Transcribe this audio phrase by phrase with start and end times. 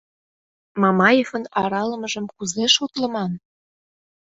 [0.81, 3.31] Мамаевын аралымыжым кузе шотлыман?